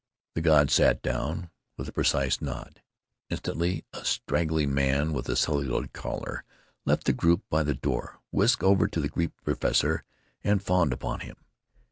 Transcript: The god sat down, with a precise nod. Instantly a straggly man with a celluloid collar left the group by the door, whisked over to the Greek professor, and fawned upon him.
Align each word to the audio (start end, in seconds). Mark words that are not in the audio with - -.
The 0.33 0.41
god 0.41 0.71
sat 0.71 1.03
down, 1.03 1.51
with 1.77 1.87
a 1.87 1.91
precise 1.91 2.41
nod. 2.41 2.81
Instantly 3.29 3.85
a 3.93 4.03
straggly 4.03 4.65
man 4.65 5.13
with 5.13 5.29
a 5.29 5.35
celluloid 5.35 5.93
collar 5.93 6.43
left 6.87 7.03
the 7.03 7.13
group 7.13 7.43
by 7.51 7.61
the 7.61 7.75
door, 7.75 8.19
whisked 8.31 8.63
over 8.63 8.87
to 8.87 8.99
the 8.99 9.09
Greek 9.09 9.29
professor, 9.43 10.03
and 10.43 10.59
fawned 10.59 10.91
upon 10.91 11.19
him. 11.19 11.35